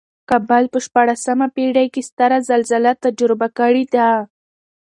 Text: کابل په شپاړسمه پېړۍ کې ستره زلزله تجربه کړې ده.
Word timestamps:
کابل 0.29 0.63
په 0.73 0.79
شپاړسمه 0.85 1.47
پېړۍ 1.55 1.87
کې 1.93 2.01
ستره 2.09 2.37
زلزله 2.49 2.91
تجربه 3.03 3.47
کړې 3.57 3.83
ده. 3.93 4.09